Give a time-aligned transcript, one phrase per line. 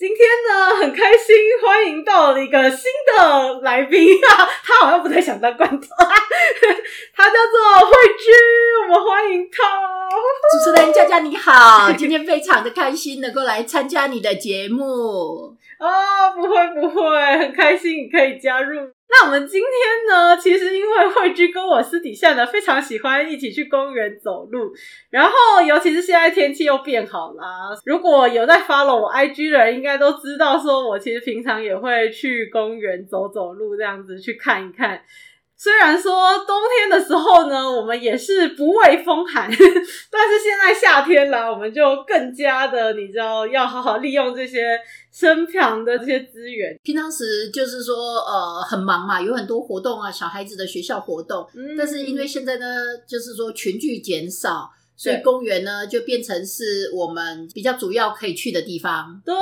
[0.00, 5.88] 今天呢，很开心，欢迎到了一个新的来宾啊， 他好像不太想当罐头，
[7.14, 8.32] 他叫做慧君，
[8.88, 9.62] 我们欢迎他。
[10.10, 14.82] 主持人佳佳你好， 今天非常的开心能够来参加你的节目。
[15.78, 18.90] 哦， 不会不会，很开心你可以加入。
[19.10, 19.68] 那我们今天
[20.08, 24.72] 呢，其实因为慧君跟我私底下呢非常喜欢一起去公园走路，
[25.10, 25.30] 然后
[25.66, 27.44] 尤其是现在天气又变好啦。
[27.84, 35.02] 如果有在 follow 我 IG 的人，应该都知道，说我其实平常也会去公园走走路，这样子去看一看。
[35.62, 44.80] 虽然说冬天的时候呢，我们也是不畏风寒， 但是现在夏天了，我们就更加的，你知道，要好好利用这些
[45.12, 46.80] 身旁的这些资源。
[46.82, 52.66] 平常时就是说，呃，很忙嘛，有很多活动啊，小孩子的学校活动，嗯，但是因为现在呢，
[53.06, 54.70] 就是说群聚减少。
[55.02, 59.18] 所以公园呢，就变成是我们比较主要可以去的地方。
[59.24, 59.34] 对，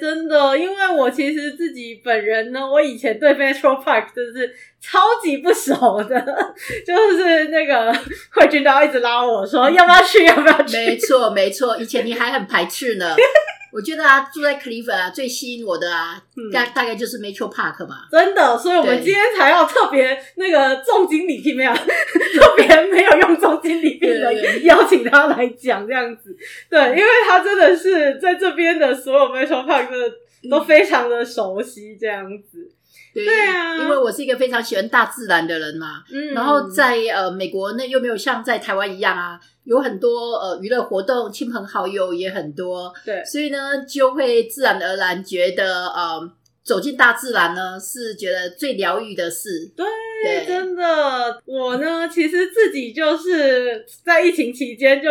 [0.00, 6.20] 真的，因为我其实自己本人呢，我以前对 Metro Park 就是超级不熟的，
[6.86, 7.92] 就是那个
[8.30, 10.76] 慧君都要一直拉我说 要不要去，要不要去。
[10.76, 13.16] 没错，没错，以前你还很排斥呢。
[13.72, 18.02] 我觉得啊，住在 Cleveland 啊，最吸引我的啊，大、嗯、大概就是 Metro Park 嘛。
[18.10, 26.36] 真的，所以我们今天才要特别那个重金礼聘，没有 特别没有用重金礼聘的邀请他来讲这样子。
[26.68, 30.12] 对，因为他真的是在这边的所有 Metro Park 的
[30.50, 32.70] 都非常的熟悉这样子。
[33.14, 36.02] 对，对啊，因为我是一个非常喜欢大自然的人嘛。
[36.12, 39.40] 嗯，然后在呃美国那又没有像在台湾一样啊。
[39.64, 46.20] 有很多呃娱乐活动，亲朋好友也很多，对，所以呢就会自然而然觉得呃
[46.62, 49.72] 走进大自然呢是觉得最疗愈的事。
[49.76, 49.86] 对，
[50.24, 55.10] 对，真的，我呢其实自己就是在疫情期间就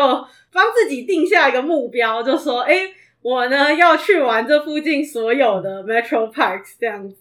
[0.51, 2.73] 帮自己定下一个目标，就说哎。
[2.73, 2.93] 诶
[3.23, 7.17] 我呢要去玩这附近所有的 Metro Parks 这样子，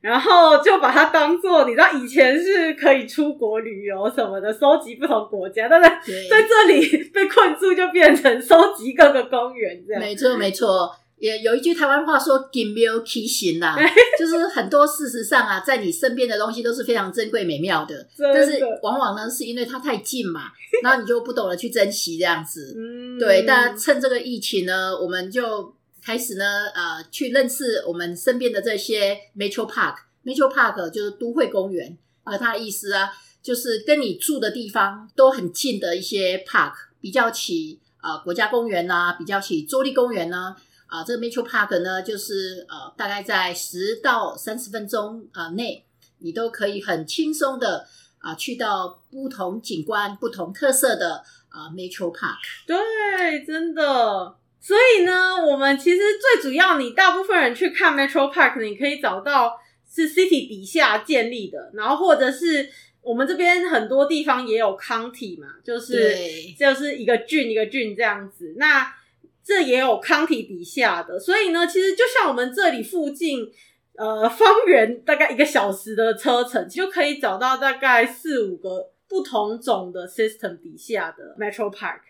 [0.00, 5.88] 然后就把它当做你知道以前是可以出国旅游什么的，收集不同国家，但是
[6.28, 10.02] 在这里被困住就变成收集各个公园这样。
[10.02, 10.94] 没错，没错。
[11.18, 13.76] 也有一句台湾话说“金庙起行”呐，
[14.18, 20.44] 就是很多事实上啊，在你身边的东西都是非常珍贵美妙的，但是往往呢是因为它太近嘛，
[20.82, 22.74] 然后你就不懂得去珍惜这样子。
[22.74, 23.42] 嗯，对。
[23.42, 26.44] 但趁这个疫情呢，我们就开始呢，
[26.74, 29.96] 呃，去认识我们身边的这些 Metro Park。
[30.24, 33.12] Metro Park 就是都会公园，而它的意思啊，
[33.42, 40.56] 就是跟你住的地方都很近的一些 Park，比较起呃国家公园啊，比较起州立公园呢。
[40.86, 45.84] 啊，这个 Metro Park 呢，就是呃，大概在十到三十分钟啊内，
[46.18, 47.86] 你都可以很轻松的
[48.18, 52.38] 啊去到不同景观、不同特色的啊 Metro Park。
[52.66, 54.34] 对，真的。
[54.60, 59.58] 所以呢，我们其实最主要，你大部分人去看 Metro Park，你可以找到
[59.90, 62.68] 是 City 底下建立的，然后或者是
[63.00, 66.14] 我们这边很多地方也有 County 嘛，就是
[66.58, 68.54] 就是一个郡一个郡这样子。
[68.58, 68.94] 那
[69.42, 73.50] 这也有 county 底下的，所以呢，其实就像我们这里附近，
[73.96, 82.00] 呃，方圆大概一个小时的车程，就可以找到大概四五个不同种的 system 底下的 Metro Park。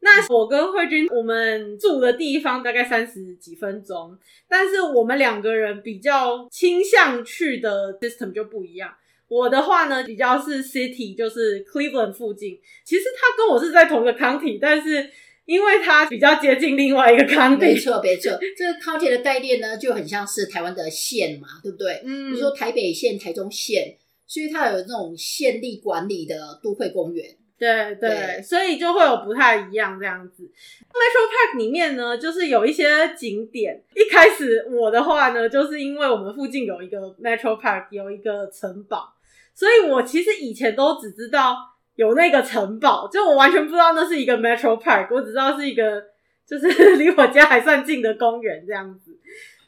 [0.00, 4.18] 那我跟慧君，我们住的地方大概三十几分钟，
[4.48, 8.94] 但是我们两个人比较倾向去的 system 就不一样。
[9.28, 12.58] 我的话呢，比较是 city，就是 Cleveland 附近。
[12.84, 15.10] 其实他跟我是在同一个 county，但是。
[15.46, 22.00] 因为他比较接近另外一个 county，没错没错，这个 county 的概念呢，就很像是台湾的县嘛，对不对？
[22.04, 23.96] 嗯，比如说台北县、台中县，
[24.28, 27.26] 所以它有那种县立管理的都会公园。
[27.60, 30.42] 对对，所以就会有不太一样这样子。
[30.42, 33.80] Metro Park 里面呢，就是有一些景点。
[33.94, 39.12] 一开始我的话呢，就是因为我们附近有一个 Metro Park，有一个城堡，
[39.54, 41.68] 所以我其实以前都只知道。
[41.96, 46.02] 有那个城堡，就我完全不知道那是一个 Metro Park，我只知道是一个
[46.48, 46.66] 就是
[46.96, 49.14] 离我家还算近的公园这样子。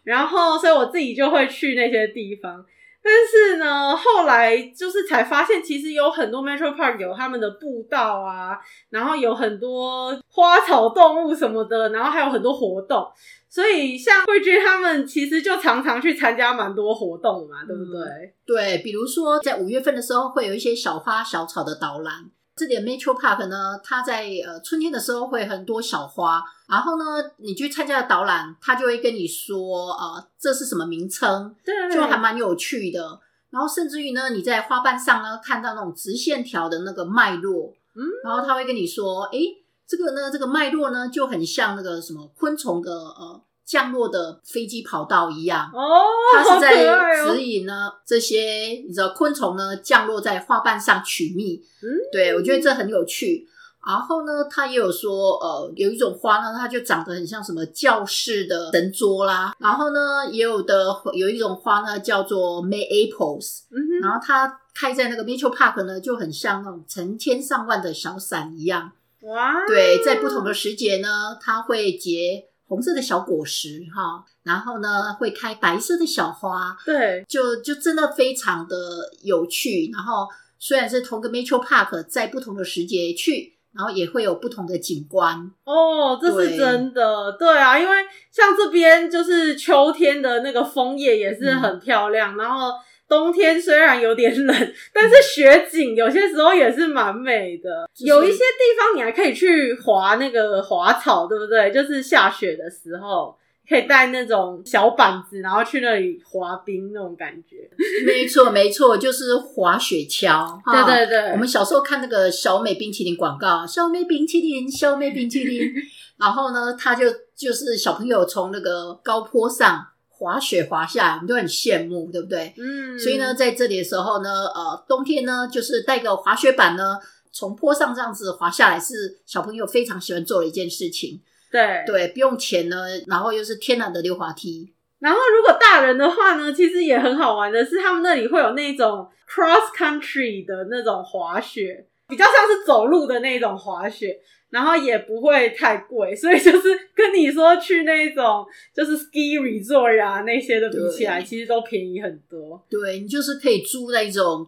[0.02, 2.64] 然后，所以我自己就会去那些地方。
[3.04, 8.58] 但是呢，后来就是才发现，其实有很多 Metro Park 有他们的步道啊，
[8.90, 13.10] 然后有很多花草动物什么的，然后还有很多活动。
[13.48, 18.00] 所以像慧君他们其实就常常去参加蛮多活动嘛，对不对？
[18.00, 22.30] 嗯、对，比如说在五月份的时候，会有一些小花小草的导览。
[22.54, 27.04] 这里的 Metro Park 呢，它在呃春天的时候会很多小花，然后呢，
[27.38, 33.20] 你去参加的导览，他就会跟你说，呃，这是什么名称，对，就还蛮有趣的。
[33.50, 43.42] 然后甚至于呢，你在花瓣上呢看到那种直线条的那个脉络，嗯，然后他会跟你说，诶，这个呢，这个脉络呢就很像那个什么昆虫的呃。
[43.64, 46.02] 降落的飞机跑道一样哦，
[46.34, 51.62] 它是在指引呢这些你知道昆虫呢降落在花瓣上取蜜。
[51.82, 53.48] 嗯，对，我觉得这很有趣。
[53.84, 59.52] 然后呢，它也有说，呃，有一种花呢，它就长得很像什么教室的神桌啦。
[59.58, 68.92] 然后呢，也有的有一种花呢叫做 May Apples，嗯哼，然后它开在那个 Metro Park 呢，就很像那种成千上万的小伞一样。
[69.22, 72.44] 哇，对，在不同的时节呢，它会结。
[72.72, 78.76] 红色的小果实哈，然后呢会开白色的小花，对，就就真的非常的
[79.22, 79.90] 有趣。
[79.92, 80.26] 然后
[80.58, 85.50] 虽然是同个 Metro Park，在不同的时节去，然后也会有不同的景观。
[85.64, 87.96] 哦，这是真的，对，对啊，因为
[88.30, 92.70] 像这边就是秋天的那个枫叶也是很漂亮，嗯、然后。
[93.12, 97.86] 冬天虽然有点冷，但是雪景有些时候也是蛮美的。
[98.06, 101.70] 有一些地方你还可以去滑那个滑草，对不对？
[101.70, 103.36] 就是下雪的时候，
[103.68, 107.68] 可以带那种小板子，然后去那里滑冰那种感觉。
[108.06, 110.58] 没错，没错，就是滑雪橇。
[110.64, 115.70] 对对对，我们小时候看那个小美冰淇淋广告，小美冰淇淋，小美冰淇淋。
[116.18, 117.04] 然后呢，他就
[117.36, 119.86] 就是小朋友从那个高坡上。
[120.22, 122.54] 滑雪滑下来，我们都很羡慕，对不对？
[122.56, 126.96] 嗯，所以呢，在这里的时候呢，呃，冬天呢，就是带个滑雪板呢，
[127.32, 131.20] 从坡上这样子滑下来，是小朋友非常喜欢做的一件事情。
[131.50, 134.72] 对对，不用钱呢，然后又是天然的溜滑梯。
[135.00, 144.20] 然后如果大人的话呢，其实也很好玩的是，他们那里会有那种 cross country 的那种滑雪，比较像是走路的那种滑雪。
[144.52, 148.44] 然后也不会太贵， 所以就是跟你说去那种
[148.74, 152.62] 就是 ski resort 啊那些的比起来，其实都便宜很多。
[152.68, 154.46] 对，你就是可以租那种，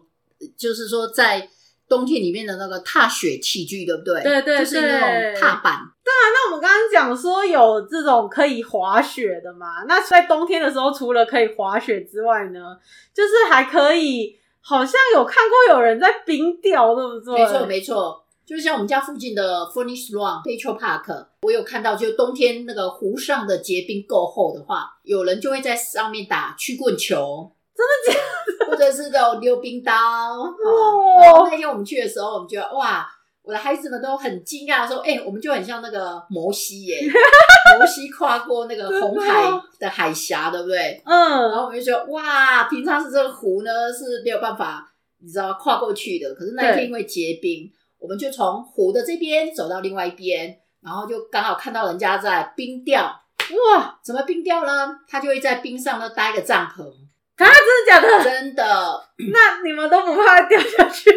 [0.55, 1.49] 就是说在
[1.89, 4.21] 冬天里面的那个踏雪器具，对不对？
[4.21, 5.79] 对对对，就是那种踏板。
[6.03, 9.83] 对啊，那我们刚刚讲说有这种可以滑雪的嘛？
[9.87, 12.77] 那在冬天的时候，除了可以滑雪之外呢，
[13.11, 17.39] 就是还可以，好像有看过有人在冰钓，对不对？
[17.39, 18.24] 没错，没错。
[18.45, 28.19] 就像我们家附近的 Furnish Run Metro Park，我有看到，就冬天那个湖上的结冰够厚的话，有人就会在上面打曲棍球，真的假
[28.59, 28.67] 的？
[28.67, 29.91] 或者是那种溜冰刀。
[29.91, 31.21] 哇、哦！
[31.23, 33.07] 然后那天我们去的时候，我们觉得哇，
[33.41, 37.01] 我的孩子们都很惊讶，说：“哎、欸，我们就很像那个摩西耶，
[37.79, 41.49] 摩西跨过那个红海的海峡，对不对？”嗯。
[41.49, 44.87] 然后我们就觉得哇，平常是这个湖呢是没有办法，
[45.19, 47.71] 你知道跨过去的，可是那一天因为结冰。
[47.99, 53.03] 我们就从湖的这边走到另外一边，然后就刚好看到人家在冰钓。
[53.73, 54.95] 哇，怎么冰钓呢？
[55.07, 56.83] 他就会在冰上呢搭一个帐篷。
[56.83, 58.23] 啊，真的假的？
[58.23, 59.03] 真的。
[59.31, 61.11] 那你们都不怕掉下去？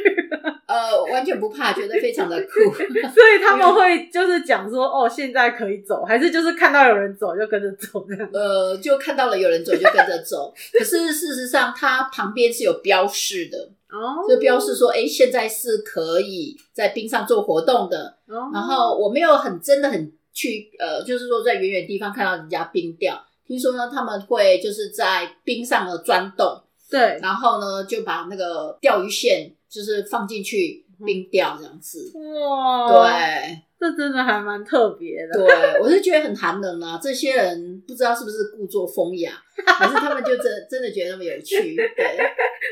[0.67, 2.73] 呃，完全不怕，觉得非常的酷。
[2.75, 8.29] 所以他们会就是讲说，哦，现在可以走，还是就是看到有人走就跟着走这样？
[8.33, 10.53] 呃，就看到了有人走就跟着走。
[10.73, 13.71] 可是事实上，它旁边是有标示的。
[13.91, 18.19] 哦，就标示说，哎，现在是可以在冰上做活动的。
[18.27, 23.19] 哦，然后我没有很真的很去，呃，就是说在远远地方看到人家冰钓。
[23.47, 32.13] 听说呢，他们会就是在冰上的钻洞，对，然后呢就把那个钓鱼线就是放进去冰钓这样子。
[32.15, 35.47] 哇，对，这真的还蛮特别的。
[35.47, 39.33] 对，我是觉得很寒冷啊，这些人不知道是不是故作风雅，
[39.67, 41.77] 还是他们就真真的觉得那么有趣。
[41.77, 42.19] 对。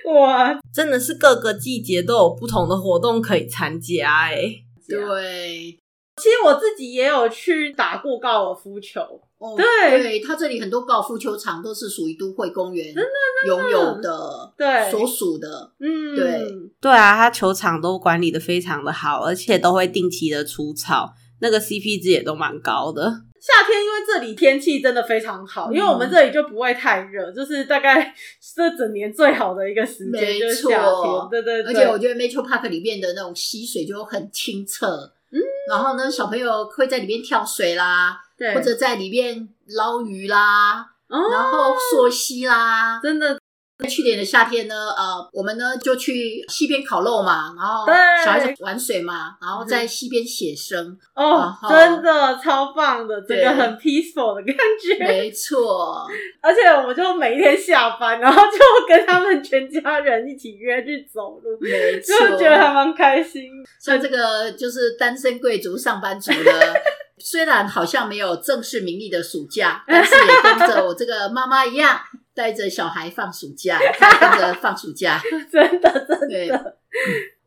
[0.12, 4.64] 哇，真的是各个季节都有不同的活动可以参加诶。
[4.88, 5.78] 对，
[6.16, 9.20] 其实我自己也有去打过高尔夫球。
[9.38, 12.94] 哦，对，对，它这里很多高尔夫球场都是属于都会公园
[13.46, 16.42] 拥有的，对，所属的，嗯，对，
[16.80, 23.22] 对啊，它球场都管理的非常的好，而且都会定期的除草，那个 CP 值也都蛮高的。
[23.38, 28.12] 夏天因为这里天气真的非常好，因为我们这里就不会太热，就是大概
[28.56, 31.28] 这整年最好的一个时间就是夏天。
[31.30, 34.88] 对对对，而且我觉得 Metro Park 里面的那种溪水就很清澈，
[35.30, 35.38] 嗯，
[35.68, 43.38] 然后呢，小朋友会在里面跳水啦，对，或者在里面捞鱼啦，哦，然后溯溪啦，真的。
[43.78, 47.84] 在去年的夏天呢，呃，我们呢就去溪边烤肉嘛，然后
[48.24, 50.98] 小孩子玩水嘛，然后在溪边写生。
[51.14, 55.04] 哦，真的超棒的，这个很 peaceful 的感觉。
[55.04, 56.06] 没错，
[56.40, 63.50] 而且我们就每一天下班，然后就跟他们全家人一起约去走路，没错，就觉得还蛮开心。
[63.78, 66.82] 像这个就是单身贵族上班族的，
[67.18, 72.00] 虽然好像没有正式名义的暑假， 但是也跟着我这个妈妈一样。
[72.34, 73.78] 带着小孩放暑假，
[74.20, 75.18] 跟着放暑假，
[75.50, 76.76] 真 的真的。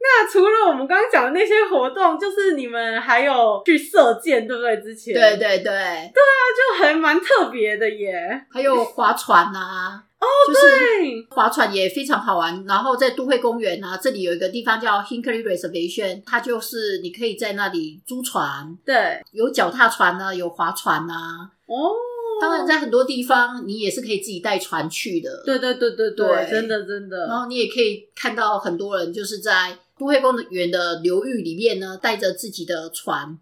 [0.01, 4.77] 那除了我们刚刚讲的那些活动，就是你们还有去射箭，对不对？
[4.77, 8.45] 之前对对对，对啊，就还蛮特别的耶。
[8.49, 12.63] 还有划船啊，哦，对，划船也非常好玩。
[12.65, 21.93] 然后在都会公园啊，这里有一个地方叫 Hinckley Reservation，它就是你可以在那里租船，对，有脚踏船呢，有划船啊，哦。
[22.41, 25.43] 当然，在很多地方你也是可以自己带船去的。
[25.45, 27.27] 对对对对对，对真的真的。
[27.27, 33.37] 然后你也可以看到很多人就是在都会公园的流域里面呢，带着自己的船，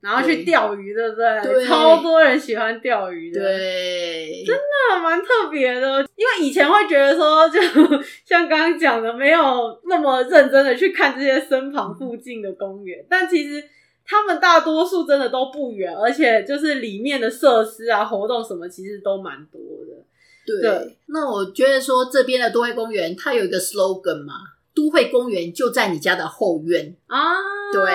[0.00, 1.42] 然后去钓鱼，对不对？
[1.42, 6.00] 对，超多人喜欢钓鱼的，对，真的蛮特别的。
[6.14, 7.60] 因为以前会觉得说，就
[8.24, 13.64] 像刚刚讲的，没有那么认真的去看这些身旁附近的公园，但其实。
[14.04, 20.04] 他们大多数真的都不远，而且就是里面的设施啊、活动什么，其实都蛮多的。
[20.44, 24.34] 对，对，那我觉得说这边的都会公园，它有一个 slogan 嘛
[24.74, 27.18] ，“都会公园就在你家的后院”啊。
[27.72, 27.90] 对，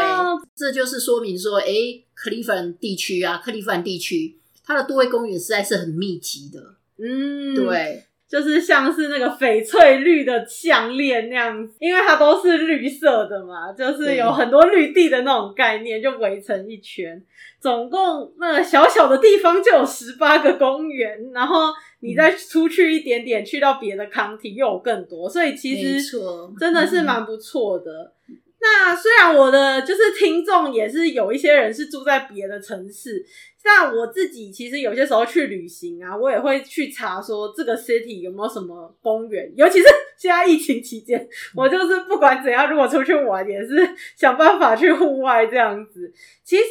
[0.55, 1.67] 这就是说明说，哎，
[2.15, 6.75] 克利夫兰地区啊，克利夫兰地区，它的都会公园实在是很密集的。
[6.97, 8.06] 嗯，对。
[8.29, 17.23] 就是像是那个翡翠绿的项链那样子，因为它都是绿色的嘛，就是有很多绿地的那种概念，就围成一圈。
[17.59, 21.67] 总共那小小的地方就有十八个公园，然后
[22.01, 26.01] 你再出去一点点，去到别的 county 又有更多，所以其实
[26.59, 28.13] 真的是蛮不错的。
[28.59, 33.25] 那虽然我的就是听众也是有一些人是住在别的城市。
[33.63, 39.85] 那我自己其实有些时候去旅行啊，我也会去查说这个 city 有没有什么公园，尤其是
[40.17, 43.75] 现在疫情期间，我就是不管怎样，如果出去玩也是
[44.15, 46.09] 想办法去户外这样子。
[46.45, 46.63] 其实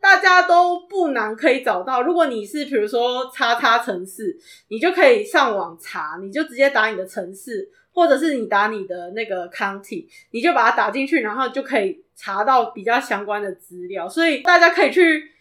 [0.00, 4.36] 大家都不难可以找到，如果你是比如说叉叉城市，
[4.68, 7.70] 你就可以上网查，你就直接打你的城市，
[8.00, 15.32] 或者是你打你的那个 county，你就把它打进去，然后就可以查到比较相关的资料，所以大家可以去。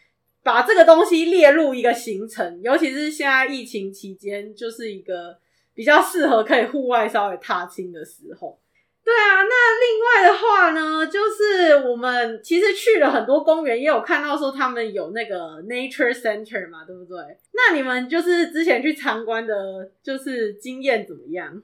[0.42, 5.38] 把这个东西列入一个行程，尤其是现在疫情期间，就是一个
[5.76, 8.58] 比较适合可以户外稍微踏青的时候。
[9.04, 17.18] 对啊，那另外的话呢，就是我们其实去了很多公园，也有看到说他们有那个 nature center 嘛，对不对？
[17.52, 21.62] 那你们就是之前去参观的，就是经验怎么样？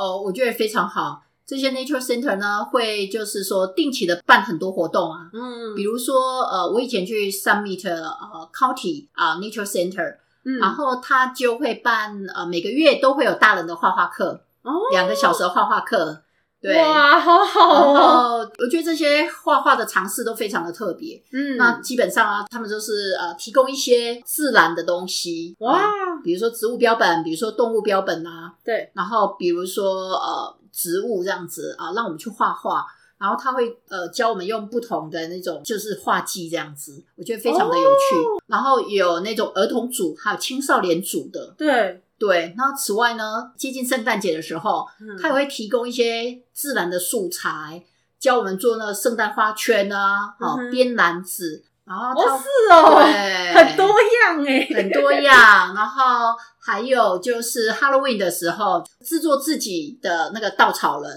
[0.00, 1.22] 哦，我觉得非常好。
[1.44, 16.22] 这些 nature center 呢，会就是说定期的办很多活动啊，嗯，比如说呃，我以前去 Summit 呃 County 啊、呃、nature center，嗯，然后他就会办呃每个月都会有大人的画画课，哦，两个小时的画画课，
[16.60, 30.56] 对，哇，好好哦，我觉得这些画画的尝试都非常的特别，嗯，那基本上啊，他们就是呃提供一些自然的东西，哇、嗯，比如说植物标本，比如说动物标本啊，对，然后比如说呃。
[30.72, 32.86] 植物这样子啊，让我们去画画，
[33.18, 38.16] 然后他会呃教我们用不同的那种就是画技这样子，我觉得非常的有趣。
[38.16, 42.54] 哦、然后有那种儿童组，还有青少年组的，对对。
[42.56, 47.82] 那此外呢，接近圣诞节的时候，嗯、他也会提供一些自然的素材，
[48.20, 51.64] 教我们做那个圣诞花圈啊，好编篮子。
[51.86, 55.74] 然后哦，是哦，对， 很多样诶，很多样。
[55.74, 61.10] 然后还有就是 Halloween 的时候，制作自己的那个稻草人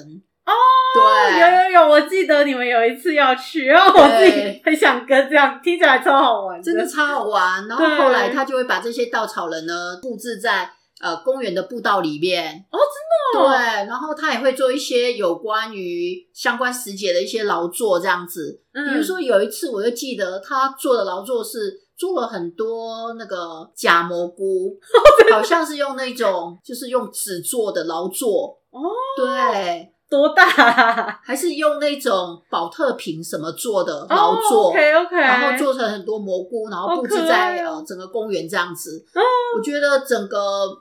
[0.45, 0.51] 哦，
[0.95, 7.67] 对，有有有，我记得你们有一次要去，然后我自己很想跟，这样听起来超好玩，真的超好玩。
[7.67, 10.71] 然后后来他就会把这些稻草人呢布置在。
[11.01, 12.65] 呃，公园的步道里面。
[12.71, 13.57] 哦，真的、哦、对，
[13.87, 18.61] 然后他也会做一些有关于相关时节的一些劳作，这样子。
[18.73, 24.77] 嗯，比如说有一次，我就记得他做的劳作是做了很多那个假蘑菇，
[25.31, 28.59] 好像是用那种就是用纸做的劳作。
[28.69, 28.79] 哦，
[29.17, 29.92] 对。
[30.13, 31.19] 多大啊？
[31.25, 39.03] 还是用那种宝特瓶什么做的劳作？OK OK，然后做成很多蘑菇，然后布置在呃整个公园这样子。
[39.15, 39.21] 哦，
[39.57, 40.37] 我觉得整个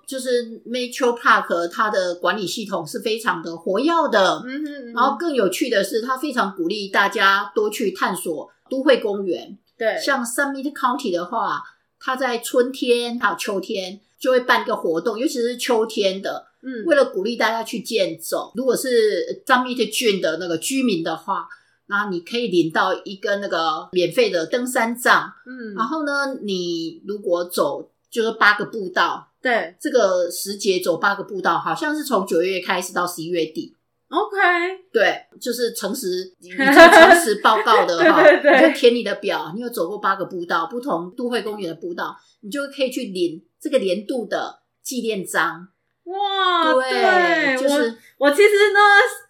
[0.07, 4.43] 就是 Metro Park 它的管理系统是非常的活跃的。
[4.45, 4.93] 嗯哼。
[4.93, 9.57] 然后更有趣的是，它非常鼓励大家多去探索都会公园。
[9.79, 11.62] 对，像 Summit County 的话，
[11.99, 16.52] 它在春天还有秋天就会办一个活动，尤其是秋天的。
[16.62, 21.49] 嗯，为了鼓励大家去健走，如果是 Summit 郡的那个居民的话，
[21.87, 25.33] 那你可以领到一个那个免费的登山杖。
[25.45, 33.75] 嗯，然后呢，你如果走就是八个步道，对，这个时节走八个步道，好像是从九月开始到十一月底。
[34.09, 34.38] OK，
[34.92, 45.69] 对，就是诚实，你就诚实报告的 哈，对对对，你就填你的表，你有走过八个步道，不同都会公园的步道，你就可以去领这个年度的纪念章。
[46.05, 48.81] 哇，对，对就是我，我其实呢，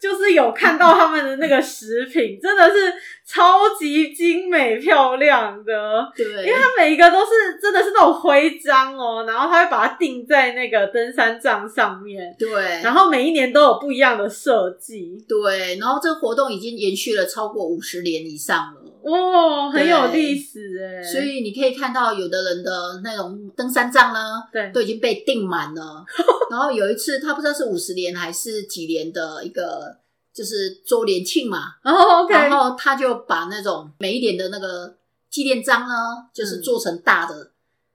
[0.01, 2.93] 就是有看到他们的那个食品，真的是
[3.27, 6.11] 超级精美漂亮的。
[6.17, 12.35] 对，因为它每一个都是真的是那种徽章哦，然后他会把它钉在那个登山杖上面。
[12.39, 12.51] 对，
[12.83, 15.23] 然后每一年都有不一样的设计。
[15.29, 18.82] 对，然后这个活动已经延续了超过五十年以上了。
[19.05, 21.03] 哇、哦，很有历史哎！
[21.03, 26.05] 所以你可以看到，有的人的那种登山杖呢，对，都已经被订满了。
[26.51, 29.97] 然后有一次，他不知道是五十年还是几年的一个，
[30.33, 31.75] 就是周年庆嘛。
[31.83, 32.33] 哦，OK。
[32.33, 34.95] 然后他就把那种每一年的那个
[35.29, 35.95] 纪念章呢，
[36.33, 37.51] 就是做成大的，嗯、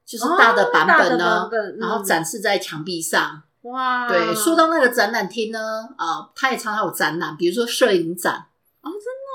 [0.06, 3.44] 就是大的版本呢，哦嗯、然后展示在墙壁上。
[3.62, 4.08] 哇！
[4.10, 8.47] 对，说到那个展览厅呢，啊、呃，他也常常有展览，比如说摄影展。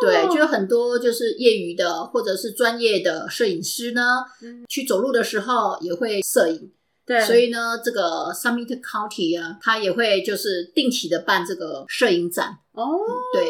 [0.02, 4.02] 对，就有很多就是业余的或者是专业的摄影师呢，
[4.42, 6.73] 嗯、去走路的时候也会摄影。
[7.04, 12.47] 对，所以呢，这个 Summit County 啊，他也会就是定期的办这个摄影展。
[12.73, 13.00] 哦，
[13.32, 13.44] 对，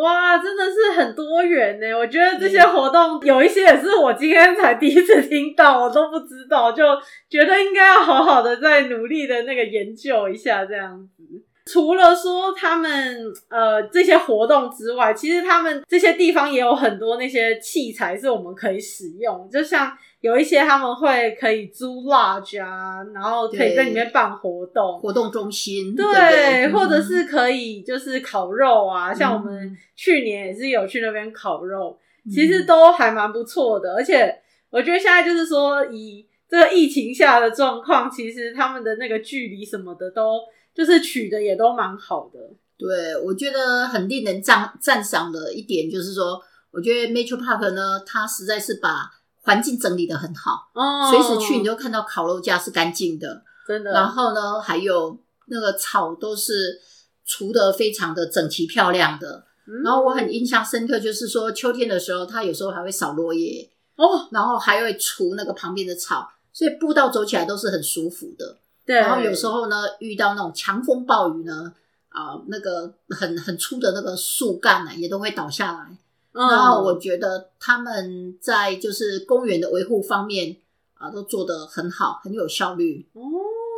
[0.00, 1.92] 哇，真的是很多元呢。
[1.98, 6.82] 我觉得这些活动有一些也是我今天才第一次听到，我都不知道，就
[7.28, 11.22] 觉得应该要好好的再努力的那个研究一下这样子。
[11.64, 34.36] 除了说他们呃这些活动之外，其实他们这些地方也有很多那些器材是我们可以使用，就像有一些他们会可以租 lodge 啊，然后可以在里面办活动，活动中心，对，对对或者是可以就是烤肉啊，嗯、像我们去年也是有去那边烤肉，嗯、其实都还蛮不错的，而且
[34.70, 40.40] 我觉得现在就是说以这个疫情下的状况，其实他们的那个距离什么的都。
[40.74, 42.38] 就是取的也都蛮好的，
[42.78, 49.10] 对，我觉得很令人赞赞赏的一点就是说，我觉得 Metro Park 呢，它实在是把
[49.42, 53.92] 环境整理的很好，哦，随时去你都看到烤肉架是干净的，真的。
[53.92, 56.80] 然后呢，还有那个草都是
[57.24, 59.44] 除的非常的整齐漂亮的。
[59.66, 68.58] 嗯、然后我很印象深刻，就是说秋天的时候，它有时候还会扫落叶哦，然后还会除那个旁边的草，所以步道走起来都是很舒服的。
[68.84, 71.72] 对，然后有时候呢，遇到那种强风暴雨呢，
[72.08, 75.96] 啊、呃，那个很很粗的那个树干呢，也都会倒下来。
[76.32, 80.56] 嗯、然后我觉得他们在就是公园的维护方面
[80.94, 83.06] 啊、呃，都做得很好，很有效率。
[83.12, 83.20] 哦，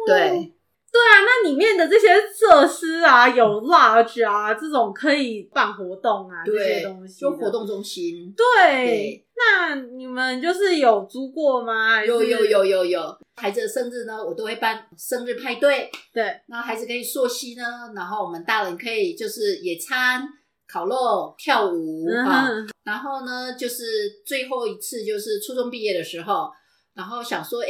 [0.06, 0.53] 对。
[0.94, 8.32] 对啊，那里面的这些设施啊，有 lodge 啊，这种可以办活动啊，对这些东西，就活动中心。
[8.36, 12.00] 对，对那你们就是有租过吗？
[12.04, 15.90] 有有有有有，孩子的生日呢，我都会办生日派对。
[16.12, 17.64] 对，那孩子可以溯溪呢，
[17.96, 20.22] 然后我们大人可以就是野餐、
[20.68, 22.46] 烤肉、跳舞啊。
[22.46, 23.82] 嗯、哼然后呢，就是
[24.24, 26.48] 最后一次就是初中毕业的时候，
[26.94, 27.68] 然后想说，哎。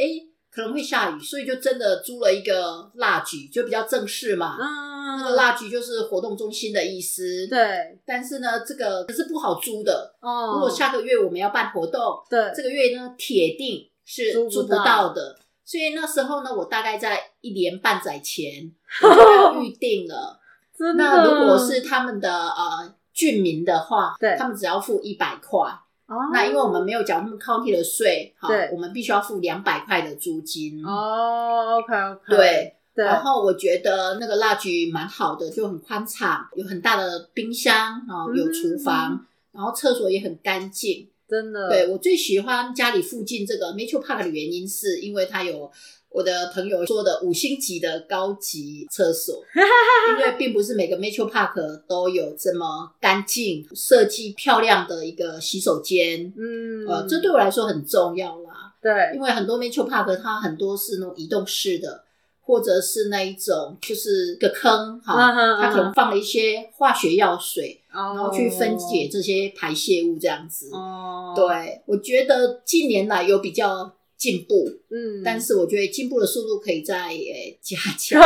[0.55, 4.55] 可能会下雨，所以就真的租了一个 lodge，就比较正式嘛。
[4.57, 7.45] 嗯，那个 lodge 就是活动中心的意思。
[7.47, 7.99] 对。
[8.05, 10.15] 但是呢，这个可是不好租的。
[10.21, 10.53] 哦。
[10.53, 15.37] 如果下个月我们要办活动，对，这个月呢，铁定是租不到的。
[15.65, 18.71] 所以那时候呢，我大概在一年半载前
[19.03, 20.39] 我就要预定了。
[20.77, 21.03] 真的。
[21.03, 25.59] 那如果是他们的呃郡民的话，对，他们只要付一百块。
[26.07, 30.85] 哦，那因为我们没有缴那么 county 的税，哈，我们必须要付两百块的租金。
[30.85, 33.03] 哦，OK OK，对，对。
[33.03, 41.69] 然后我觉得那个 lodge 蛮好的，就很宽敞，有很大的冰箱，然后有厨房，嗯、然后厕所也很干净，真的。
[41.69, 45.71] 对，我最喜欢家里附近这个 Metro Park 的原因，是因为它有。
[46.07, 49.43] 我的朋友说的五星级的高级厕所，
[50.17, 56.31] 因为并不是每个 Metro Park 都有这么干净、设计漂亮的一个洗手间。
[56.37, 58.73] 嗯，呃，这对我来说很重要啦。
[58.81, 62.04] 对，因为很多 Metro Park 它很多是那种移动式的，
[62.45, 70.69] 或者是那一种就是个坑哈，它可能放了一些化学药水，然后去分解这些排泄物这样子。
[70.71, 73.93] 哦，对，我觉得近年来有比较。
[74.17, 78.19] 进步，嗯，但是我觉得进步的速度可以再诶加强，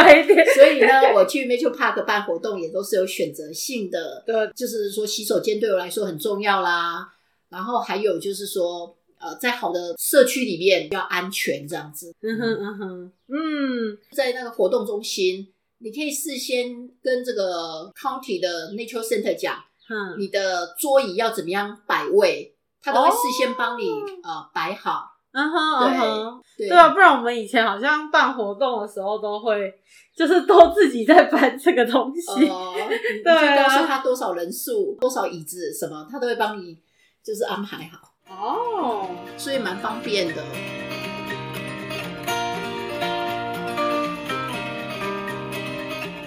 [0.53, 7.09] 所以呢，我去 Metro Park 办活动也都是有选择性的，对，就是说洗手间对我来说很重要啦，
[7.49, 12.13] 然后还有就是说，呃，在好的社区里面要安全这样子。
[12.21, 19.55] 嗯哼嗯哼，嗯，在那个活动中心，你可以事先跟这个 county 的 nature center 讲，
[19.89, 25.15] 嗯，你的桌椅要怎么样摆位，他都会事先帮你、哦、呃摆好。
[25.31, 29.71] 嗯哼，嗯哼、对啊，不然我们以前好像办活动的时候都会，
[30.17, 32.47] 就是都自己在搬这个东西。
[32.47, 32.73] 哦，
[33.23, 36.75] 对啊，告诉他多少人数、多少椅子什么，他都会帮你
[37.23, 38.08] 就是安排好。
[38.29, 40.35] 哦，所以蛮方便的。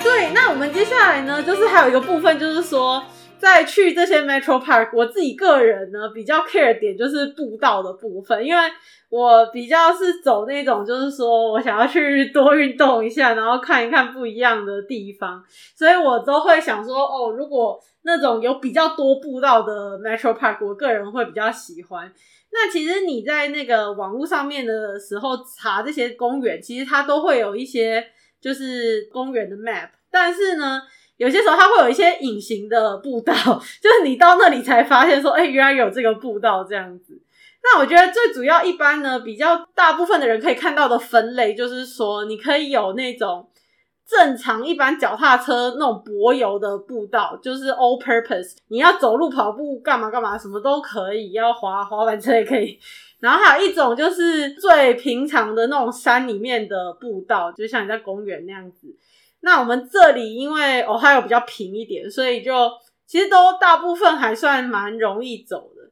[0.03, 3.03] 对，那我们接下来呢，就是还有一个部分，就是说。
[3.39, 8.63] 在去这些 Metro Park，我自己个人呢比较 care 点就是步道的部分，因为
[9.09, 15.43] 我比较是走那种，就是说我想要去多运动一下，然后看一看不一样的地方，
[15.75, 22.13] 所以我都会想说，哦，如果那种有比较多步道的 Metro Park，我个人会比较喜欢。
[22.53, 28.05] 那其实你在那个网络上面的时候查这些公园，其实它都会有一些
[28.41, 30.83] 就是公园的 map，但是呢。
[31.19, 33.33] 有些时候它会有一些隐形的步道，
[33.81, 37.17] 就是你到那里才发现说，哎、原来有这个步道这样子。
[37.63, 43.49] 那我觉得最主要一般呢，比较大部分的人可以看到的分类，就是说你可以有那种
[44.15, 52.79] 正常一般脚踏车那种柏油的步道，就是 all purpose，你要走路、跑步、干嘛干嘛，什么都可以，要滑滑板车也可以。
[53.21, 58.89] 然后还有一种就是最平常的那种山里面的步道，就像你在公园那样子。
[59.41, 62.53] 那我们这里因为 Ohio 比较平一点，所以就
[63.07, 65.91] 其实都大部分还算蛮容易走的。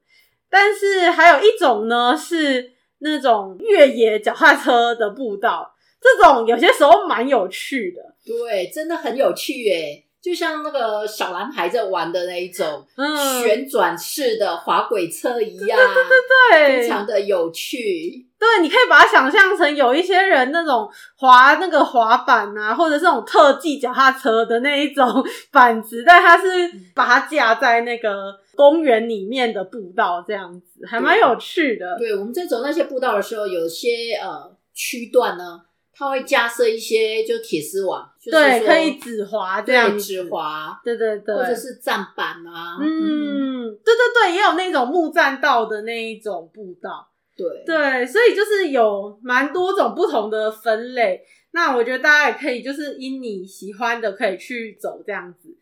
[0.50, 5.69] 但是还有一种呢，是那种越野脚踏车的步道，
[6.01, 8.03] 这种有些时候蛮有趣的。
[8.25, 18.27] 对，真的很有趣耶，就像那个小男孩在玩的那一种，嗯，旋转式的滑轨车一样，对对对对对，非常的有趣。
[18.39, 25.07] 对，你可以把它想象成有一些人那种滑那个滑板啊，或者是那种特技脚踏车的那一种
[25.51, 26.47] 板子，但它是
[26.95, 31.99] 把它架在那个公园里面的步道，这样子还蛮有趣的。
[31.99, 35.61] 对，我们在走那些步道的时候，有些呃区段呢，
[36.01, 47.07] 它会架设一些就铁丝网，就是，对，可以止滑这样子，止滑，对对对，或者是站板啊，嗯，嗯对对对，也有那种木栈道的那一种步道。
[47.37, 51.21] 对对，所以就是有蛮多种不同的分类。
[51.53, 55.55] 那我觉得大家也可以就是因你喜欢的可以去走这样子。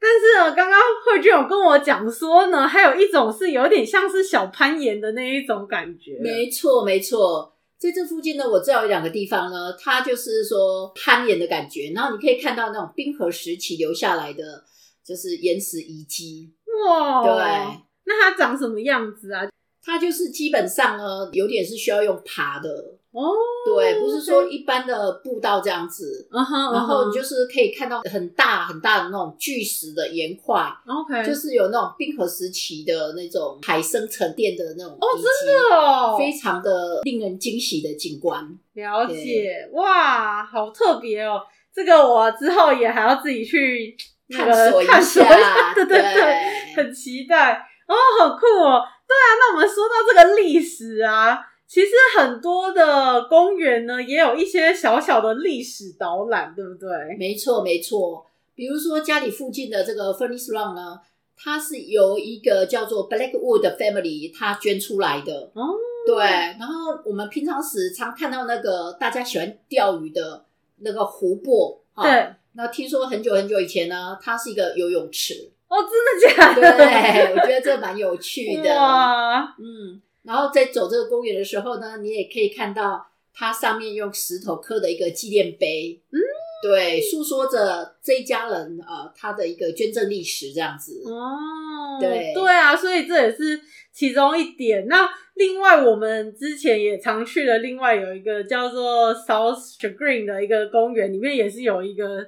[0.00, 6.18] 但是呢，刚刚慧君有跟我讲说呢，还有一种是有点像是小攀岩的那一种感觉。
[6.20, 7.53] 没错没错，
[7.84, 11.92] 在这附近呢，我知道有两个地方呢，它就是说攀岩的感觉。
[11.94, 14.64] 然后你可以看到那种冰河时期留下来的
[15.04, 16.54] 就是岩石遗迹。
[16.88, 19.42] 哇，对，那它长什么样子啊？
[19.82, 23.32] 它就是基本上呢，有点是需要用爬的哦，
[23.64, 26.26] 对，不是说一般的步道这样子。
[26.32, 38.44] 然后你就是可以看到很大很大的那种巨石的岩块，OK，就是有那种冰河时期的那种海生沉淀的那种哦，真的哦，非常的令人惊喜的景观。
[38.72, 41.40] 了解，哇，好特别哦，
[41.72, 43.96] 这个我之后也还要自己去
[44.28, 45.22] 探索一下，
[45.76, 47.52] 对对对，很期待
[47.86, 48.82] 哦，好酷哦。
[49.06, 51.38] 对啊，那我们说到这个历史啊，
[51.74, 56.88] 其实很多的公园呢，也有一些小小的历史导览，对不对？
[57.18, 58.24] 没错，没错。
[58.54, 61.00] 比如说家里附近的这个 Furnace Run 呢，
[61.36, 65.50] 它是由一个叫做 Blackwood Family 他捐出来的。
[65.54, 65.74] 哦，
[66.06, 66.16] 对。
[66.16, 70.44] 然后我们平常时常看到那个大家喜欢钓鱼的
[70.78, 72.34] 那个湖泊，对。
[72.52, 75.50] 那听说很久很久以前呢，它是一个游泳池。
[75.66, 76.76] 哦，真的假的？
[76.76, 78.72] 对，我觉得这蛮有趣的。
[78.76, 86.00] 哇，嗯，然后在走这个公园的时候呢，你也可以看到它上面用石头刻的一个纪念碑。
[86.10, 86.18] 嗯，
[86.62, 91.02] 对，诉说着这一家人啊、呃，他的一个捐赠历史这样子。
[91.04, 93.60] 哦，对，对啊，所以这也是
[93.92, 94.86] 其中一点。
[94.88, 102.26] 那另外，我们之前也常去的，另外有一个叫做 South Chagrin 的一个公园，里面也是有一个。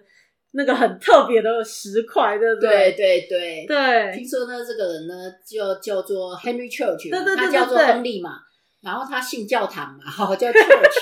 [0.56, 2.92] 那个很特别的石块，对不对？
[2.92, 4.12] 对对对对。
[4.16, 8.40] 听说呢，这个人呢，就叫做 Henry Church，对对对对，他叫做亨利嘛。
[8.80, 10.96] 然后他信教堂嘛，好叫 Church。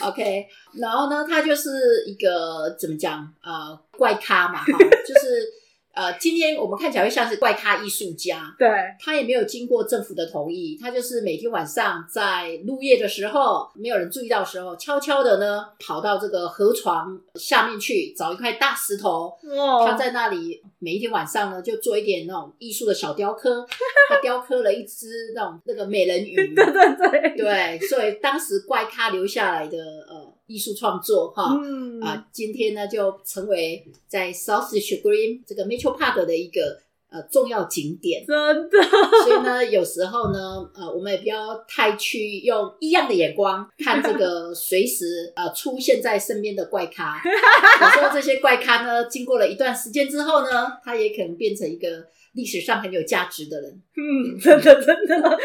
[0.08, 0.46] OK，
[0.80, 5.48] 然后呢，他就是一个怎么讲啊、呃，怪咖嘛，哈，就是
[5.94, 23.64] 呃，今天我们看起来会像是怪咖艺术家，对，他也没有经过政府的同意，他就是每天晚上在入夜的时候，没有人注意到的时候，悄悄的呢跑到这个河床下面去找一块大石头，哦、他在那里每一天晚上呢就做一点那种艺术的小雕刻，
[24.08, 29.78] 他雕刻了一只那种那个美人鱼， 对对对，对，所以当时怪咖留下来的
[30.08, 30.33] 呃。
[30.46, 36.78] 艺术创作哈，嗯、啊，今天呢就成为在 South Chagrin 这个 Metro Park 的一个
[37.10, 38.78] 呃重要景点，真的。
[39.24, 40.38] 所以呢，有时候呢，
[40.74, 47.20] 呃，我们也不要太去用异样的眼光看这个 随时呃出现在身边的怪咖。
[47.80, 52.06] 有时候这些怪咖呢，经过了一段时间之后呢，它也可能变成一个。
[52.34, 55.38] 历史上很有价值的人，嗯，真的真的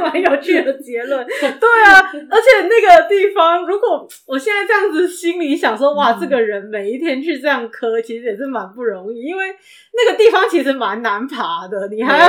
[0.00, 1.24] 蛮有趣的结论。
[1.26, 1.40] 对
[1.84, 2.00] 啊，
[2.30, 9.46] 而且那个地方，如果我现在这样子心里想说，哇，这个人每一天去这样磕，其实也是蛮不容易，因为
[9.94, 11.88] 那个地方其实蛮难爬的。
[11.88, 12.28] 你还要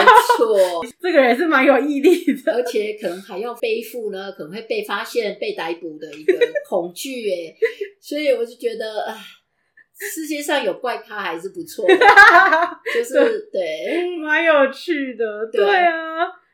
[1.01, 6.33] 这个人也是蛮有毅力的，而且可能还要背负呢，可能会被发现、被逮捕的一个
[6.69, 7.09] 恐惧。
[7.29, 7.55] 诶
[7.99, 9.15] 所以我就觉得，唉。
[10.13, 11.95] 世界上有怪咖还是不错的，
[12.93, 15.25] 就是对，蛮有趣的。
[15.51, 15.93] 对啊，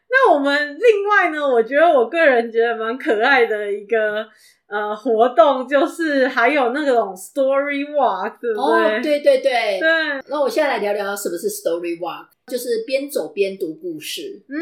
[0.10, 4.26] 那我们另外呢，我觉得我个人觉得蛮可爱的一个
[4.68, 8.98] 呃活动，就是还有那种 story walk，对不对？
[8.98, 10.22] 哦，对对对对。
[10.28, 14.42] 那我现在来聊聊什么是 story walk，就是边走边读故事。
[14.50, 14.56] 嗯，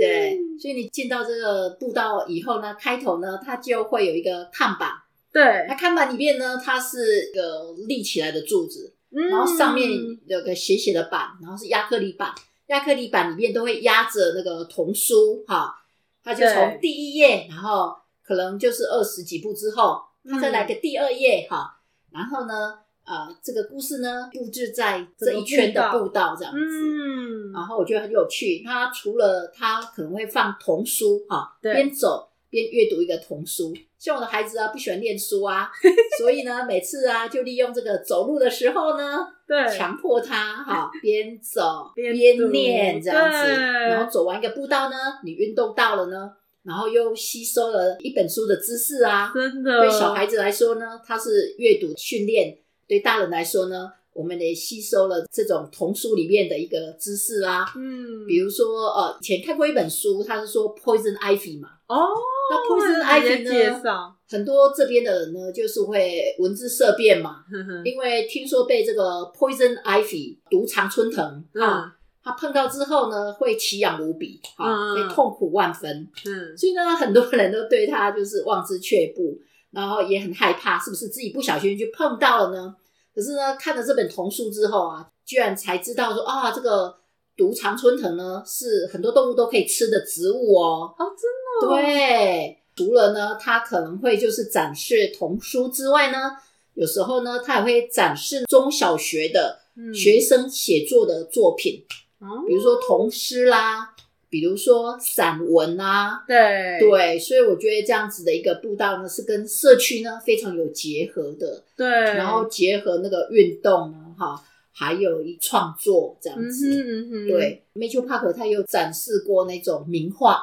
[0.00, 0.38] 对。
[0.58, 4.90] 所以你进到这个步道以后呢，开头呢，它就会有一个看板。
[5.32, 9.90] 对，它看板里面呢，它是一个立起来的柱子，嗯、然后上面
[10.26, 12.34] 有个斜斜的板，然后是亚克力板，
[12.66, 15.74] 亚克力板里面都会压着那个童书，哈，
[16.22, 21.78] 它就从第一页，然后可能就是二十几步之后，它再来个第二页，哈、
[22.10, 32.28] 嗯，然后呢，呃，这个故事呢布置在这一圈的步道这样子，嗯，然后我觉得很有趣，它除了它可能会放童书，哈，对，边走。
[32.52, 35.70] 边阅读一个童书，像我的孩子啊，不喜欢念书啊，
[36.18, 42.12] 所以呢，每次啊，就利用这个走路的时候呢，对，强迫他哈 边走边
[42.50, 46.32] 念这样子，然后走完一个步道呢，你运动到了呢，
[46.64, 52.56] 然后又吸收了一本书的知识啊，真的，对小孩子来说呢，他是阅读训练；
[52.88, 62.08] 对大人来说呢，我们也吸收了这种童书里面的一个知识啊，嗯，比如说呃，以前看过一本书，他是说 Poison Ivy 嘛，哦。
[62.50, 64.14] 那 Poison Ivy 呢？
[64.28, 67.44] 很多这边的人呢，就是会闻之色变嘛。
[67.84, 76.08] 因为听说被这个 Poison Ivy 毒常春藤啊，他碰到之后呢，会奇痒无比，啊，会痛苦万分。
[76.26, 79.38] 嗯，所以呢，很多人都对他就是望之却步，
[79.70, 82.74] 然后也很害怕，是不是自己不小心就碰到了呢？
[83.14, 86.96] 可是呢，看了这本童书之后啊，居然才知道说啊，这个
[87.36, 90.94] 毒常春藤呢，是很多动物都可以吃的植物哦。
[90.98, 91.41] 哦，真的。
[91.60, 96.32] 对，除了呢，他可能会就是展示童书之外呢，
[96.74, 99.60] 有时候呢，他也会展示中小学的
[99.94, 101.84] 学生写作的作品，
[102.20, 103.94] 嗯、比如说童诗啦，
[104.28, 106.78] 比如说散文啦，对。
[106.80, 117.28] 对，所以我觉得这样子的一个步道呢，是跟社区呢非常有结合的，对，然后结合那个运动呢，哈，还有一创作这样子，嗯哼嗯哼。
[117.28, 120.40] 对，Metro Park 他有展示过那种名画。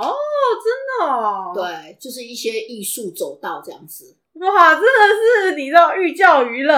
[0.00, 0.14] 哦，
[0.64, 4.16] 真的哦，对，就是一些艺术走道这样子。
[4.34, 6.74] 哇，真的是你知道寓教于乐，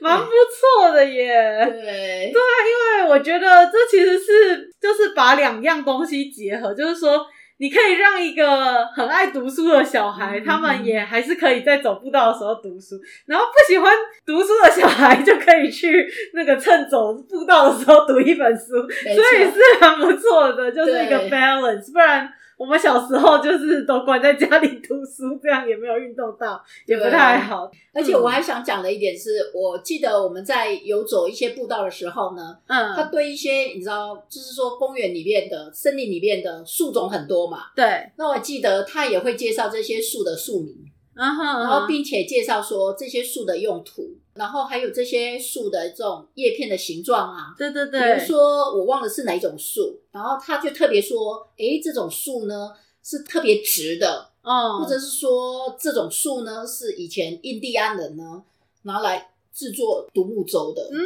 [0.00, 1.64] 蛮不错的耶。
[1.64, 7.24] 对，对啊，因为我觉得这其实是就是把两样东西结合，就是说
[7.58, 13.94] 你可以让一个很爱读书的小孩，嗯、他们也还是可以在走步道的时候读书，然后不喜欢
[14.26, 22.28] 读书的小孩就可以去那个趁走步道的时候读一本书，所以是很不错的，就是一个 balance，不然。
[22.58, 27.70] 我们小时候就是都关在家里读书，这样也没有运动到，也不太好。
[27.94, 38.10] 而且我还想讲的一点是，我记得我们在游走一些步道的时候呢，嗯，他对一些你知道，就是说公园里面的森林里面的树种很多嘛，对。
[38.16, 40.74] 那我记得他也会介绍这些树的树名，
[41.14, 44.16] 嗯哼，然后并且介绍说这些树的用途。
[44.38, 52.70] 然后还有这些树的这种叶片的形状啊，对对对，比如说我忘了是哪一种树，然后他就特别说，诶，这种树呢
[53.02, 58.44] 是特别直的，哦，或者是说这种树呢是以前印第安人呢
[58.82, 60.98] 拿来制作独木舟的，嗯，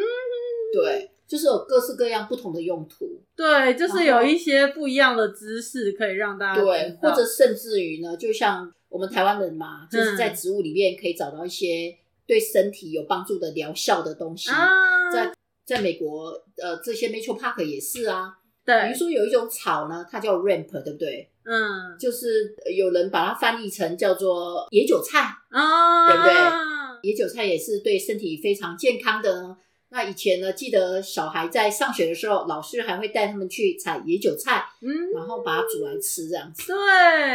[0.75, 11.97] 对，就是有各式各样不同的用途，对，就是有一些不一样的知识可以让大家对，或者甚至于呢，就像我们台湾人嘛，就是在植物里面可以找到一些。
[12.27, 14.69] 对身体有帮助的疗效的东西，啊、
[15.13, 15.33] 在
[15.65, 18.33] 在美国，呃，这些 Metro Park 也是啊。
[18.65, 21.29] 对，比如说有一种草呢，它叫 Ramp，对不对？
[21.45, 27.11] 嗯，就是有人把它翻译成叫做野韭菜啊，对不对？
[27.11, 29.57] 野韭菜也是对身体非常健康的呢。
[29.89, 36.63] 那以前呢，记得小孩在上学的时候，老师还会带他们去采野韭菜，嗯，然后把它煮来吃，这样子。
[36.69, 36.77] 对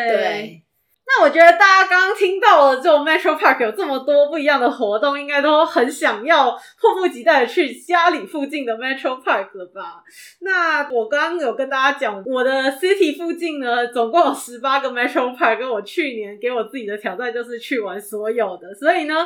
[0.10, 0.63] 对。
[1.10, 10.04] 那我觉得大家刚刚听到了这种 Metro Park 有这么多不一样的活动，应该都很想要迫不及待的去家里附近的 Metro Park 了吧？
[10.41, 19.26] 那我刚刚有跟大家讲，我的 City 附近呢，总共有十八个 Metro Park，跟我去年给我自己的挑战就是去完所有的，所以呢，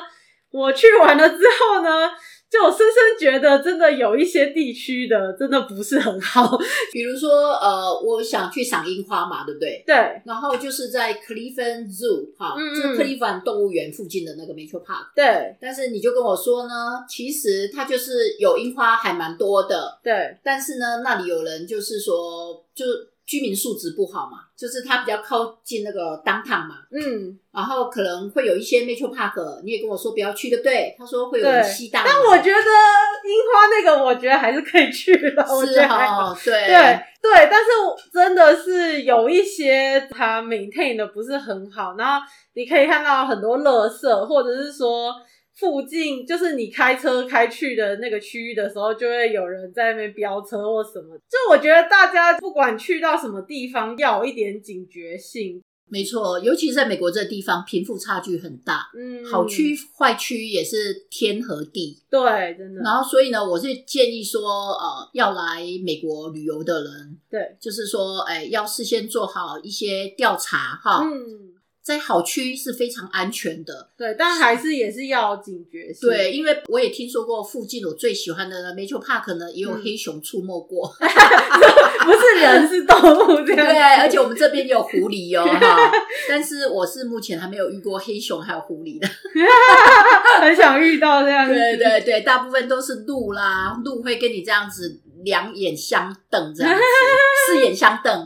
[0.51, 2.11] 我去完了之后呢。
[2.51, 6.57] 就我深深觉得，真的有一些地区的真的不是很好。
[6.91, 9.81] 比如说，呃，我想去赏樱花嘛，对不对？
[9.87, 9.95] 对。
[10.25, 15.13] 然后就是在 Cleveland Zoo 哈，嗯嗯，就是克利夫兰动物园附近的那个 Metro Park。
[15.15, 15.55] 对。
[15.61, 19.97] 但是你就跟我说呢，其实它就是有樱花还蛮多的。
[20.03, 20.37] 对。
[20.43, 22.85] 但是呢，那里有人就是说，就。
[23.31, 30.93] 居民素质不好嘛，就是它比较靠近那个 downtown 嘛，嗯，然后可能会有一些 Metro Park，你也跟我说不要去，对不对？
[30.99, 32.03] 他说会有人吸大。
[32.05, 37.69] 但我觉得樱花那个，我觉得还是可以去的，我觉得哦，对对对，但是
[38.11, 45.15] 真的是有一些它 maintain 的不是很好，然后你可以看到很多垃圾，或者是说。
[45.55, 51.17] 附近就是你开车开去的那个区域的时候，就会有人在那边飙车或什么。
[51.29, 55.61] 就我觉得大家不管去到什么地方，要有一点警觉性。
[55.93, 62.01] 没错，尤其是在美国这个地方，贫富差距很大，嗯，好区坏区也是天和地。
[62.09, 62.81] 对，真的。
[62.81, 71.50] 然后所以呢，我是建议说，呃，要来美国旅游的人，对，就是说，哎，要事先做好一些调查，哈，嗯。
[71.83, 76.07] 在好区是非常安全的，对，但还是也是要警觉性。
[76.07, 81.09] 对，因为我也听说过附近我最喜欢的 Metro Park 呢，也有黑熊出没过，嗯、
[82.05, 83.67] 不是人是动物这样。
[83.67, 85.91] 对，而且我们这边也有狐狸哦，哈。
[86.29, 89.07] 但是我是目前还没有遇过黑熊还有狐狸的，
[90.39, 91.55] 很想遇到这样子。
[91.55, 96.79] 对对对，大部分都是鹿啦，鹿会跟你这样子两眼相瞪，这样子
[97.49, 98.23] 四眼相瞪。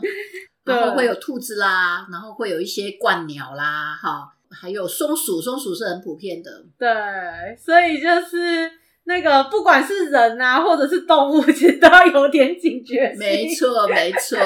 [0.66, 6.64] 然后会有兔子啦，然后会有一些鸛鸟啦，哈，还有松鼠，松鼠是很普遍的。
[6.76, 6.88] 对，
[7.56, 8.68] 所以就是
[9.04, 13.18] 那个不管是人啊，或者是动物，其实都要有点警觉性。
[13.20, 14.38] 没错，没错。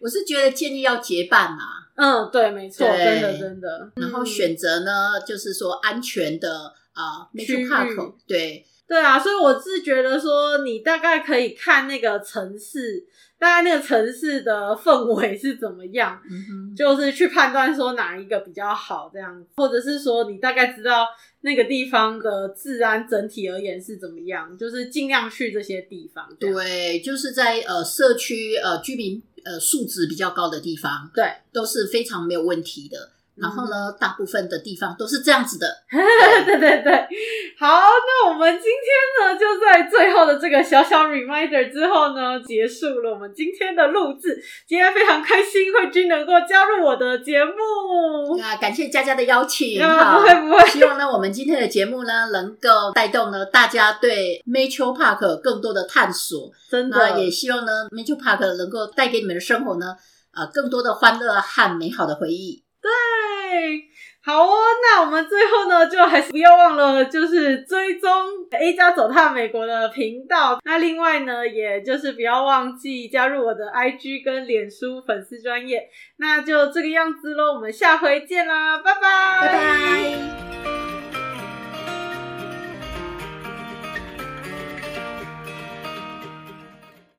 [0.00, 1.58] 我是觉得建议要结伴嘛。
[1.94, 3.92] 嗯，对，没错，真的真的。
[3.94, 8.14] 然后选择呢，嗯、就是说安全的啊，Metro Park。
[8.26, 13.06] 对，对啊，所以我是觉得说，你大概可以看那个城市。
[13.44, 16.18] 大概那个城市的氛围是怎么样？
[16.30, 21.06] 嗯，就是去判断说哪一个比较好，这样，或者是说你大概知道
[21.42, 26.26] 那个地方的治安整体而言是怎么样，就是尽量去这些地方。
[26.40, 33.10] 对，就是在呃社区呃居民呃素质比较高的地方，对，都是非常没有问题的。
[33.36, 35.66] 然后呢，大部分的地方都是这样子的。
[35.90, 36.92] 对对对，
[37.58, 44.40] 好，那我们今天呢，就在最后的这个小小 reminder 之后呢，结束了我们今天的录制。
[44.66, 48.38] 今天非常开心，慧君能够加入我的节目。
[48.40, 49.82] 啊，感谢佳佳的邀请。
[49.82, 50.68] 啊，不会不会。
[50.68, 56.52] 希望呢，我们今天的节目呢，能够带动呢大家对 Metro Park 更多的探索。
[56.70, 56.96] 真的。
[56.98, 59.96] 那也希望呢，Metro Park 能够带给你们的生活呢，
[60.34, 62.62] 呃，更多的欢乐和美好的回忆。
[62.82, 62.90] 对，
[64.24, 68.10] 好哦，那我们最后呢，就还是不要忘了，就是追踪
[68.58, 70.58] A 加走踏美国的频道。
[70.64, 75.88] 那另外呢，也就是不要忘记加入我的 IG 跟脸书粉丝专页。
[76.16, 79.00] 那就这个样子喽，我们下回见啦，拜拜，
[79.42, 80.83] 拜拜。